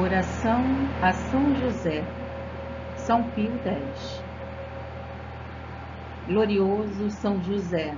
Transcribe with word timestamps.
Oração 0.00 0.64
a 1.02 1.12
São 1.12 1.54
José, 1.56 2.02
São 2.96 3.22
Pio 3.22 3.52
X. 3.62 4.24
Glorioso 6.26 7.10
São 7.10 7.42
José, 7.44 7.94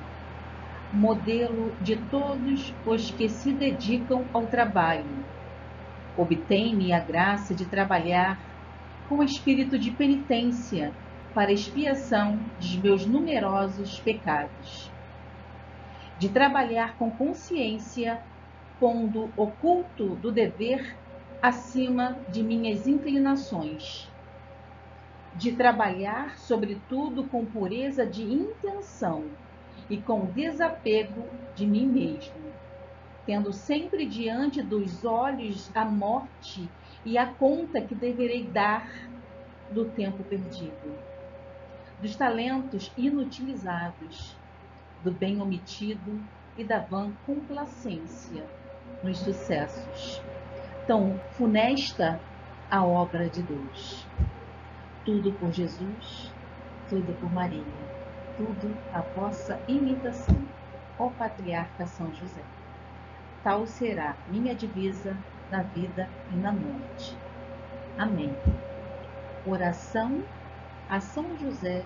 modelo 0.93 1.73
de 1.81 1.95
todos 2.11 2.75
os 2.85 3.13
que 3.13 3.29
se 3.29 3.53
dedicam 3.53 4.25
ao 4.33 4.47
trabalho, 4.47 5.25
obtém-me 6.19 6.93
a 6.93 6.99
graça 6.99 7.55
de 7.55 7.67
trabalhar 7.67 8.37
com 9.09 9.23
espírito 9.23 9.79
de 9.79 9.93
penitência 9.93 10.93
para 11.33 11.53
expiação 11.53 12.37
dos 12.59 12.75
meus 12.79 13.07
numerosos 13.07 14.01
pecados, 14.01 14.91
de 16.19 16.29
trabalhar 16.29 16.97
com 16.97 17.13
consciência, 17.13 18.21
pondo 18.81 19.31
o 19.37 19.47
culto 19.47 20.17
do 20.17 20.33
dever 20.33 21.01
acima 21.43 22.17
de 22.29 22.41
minhas 22.41 22.87
inclinações, 22.87 24.09
de 25.35 25.51
trabalhar, 25.51 26.39
sobretudo, 26.39 27.25
com 27.25 27.45
pureza 27.45 28.07
de 28.07 28.23
intenção 28.23 29.25
e 29.91 30.01
com 30.01 30.27
desapego 30.27 31.25
de 31.57 31.67
mim 31.67 31.89
mesmo, 31.89 32.53
tendo 33.27 33.53
sempre 33.53 34.07
diante 34.07 34.63
dos 34.63 35.05
olhos 35.05 35.69
a 35.75 35.85
morte 35.85 36.69
e 37.05 37.19
a 37.19 37.27
conta 37.27 37.81
que 37.81 37.95
deverei 37.97 38.45
dar 38.45 38.89
do 39.73 39.87
tempo 39.87 40.23
perdido, 40.23 40.97
dos 42.01 42.15
talentos 42.15 42.93
inutilizados, 42.97 44.37
do 45.03 45.11
bem 45.11 45.43
omitido 45.43 46.23
e 46.57 46.63
da 46.63 46.79
vã 46.79 47.11
complacência 47.27 48.45
nos 49.03 49.19
sucessos 49.19 50.23
tão 50.87 51.19
funesta 51.33 52.21
a 52.71 52.85
obra 52.85 53.29
de 53.29 53.43
Deus. 53.43 54.07
Tudo 55.05 55.33
por 55.33 55.53
Jesus, 55.53 56.33
tudo 56.89 57.13
por 57.21 57.33
Maria, 57.33 57.63
tudo 58.37 58.77
a 58.93 59.01
vossa 59.01 59.61
imitação, 59.69 60.49
ó 60.99 61.09
Patriarca 61.11 61.87
São 61.87 62.13
José. 62.15 62.43
Tal 63.43 63.67
será 63.67 64.17
minha 64.29 64.55
divisa 64.55 65.17
na 65.51 65.63
vida 65.63 66.09
e 66.33 66.37
na 66.37 66.53
morte. 66.53 67.17
Amém. 67.99 68.33
Oração 69.47 70.23
a 70.89 71.01
São 71.01 71.37
José. 71.39 71.85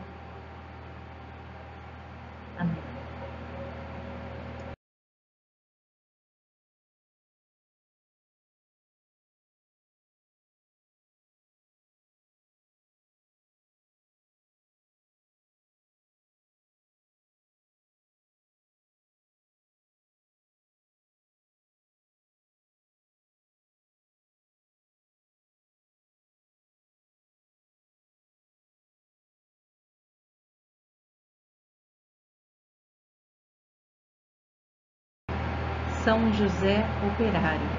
São 36.06 36.30
José 36.30 36.94
Operário, 37.00 37.76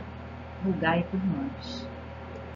rogai 0.62 1.04
por 1.06 1.24
nós. 1.26 1.90